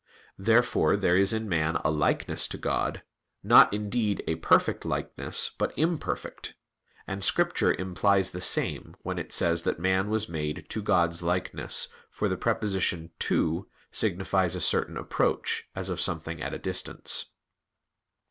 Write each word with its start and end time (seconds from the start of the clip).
Therefore 0.39 0.97
there 0.97 1.15
is 1.15 1.31
in 1.31 1.47
man 1.47 1.75
a 1.85 1.91
likeness 1.91 2.47
to 2.47 2.57
God; 2.57 3.03
not, 3.43 3.71
indeed, 3.71 4.23
a 4.25 4.33
perfect 4.33 4.83
likeness, 4.83 5.51
but 5.55 5.77
imperfect. 5.77 6.55
And 7.05 7.23
Scripture 7.23 7.75
implies 7.75 8.31
the 8.31 8.41
same 8.41 8.95
when 9.03 9.19
it 9.19 9.31
says 9.31 9.61
that 9.61 9.77
man 9.79 10.09
was 10.09 10.27
made 10.27 10.65
"to" 10.69 10.81
God's 10.81 11.21
likeness; 11.21 11.87
for 12.09 12.27
the 12.27 12.35
preposition 12.35 13.11
"to" 13.19 13.67
signifies 13.91 14.55
a 14.55 14.59
certain 14.59 14.97
approach, 14.97 15.69
as 15.75 15.87
of 15.87 16.01
something 16.01 16.41
at 16.41 16.51
a 16.55 16.57
distance. 16.57 17.27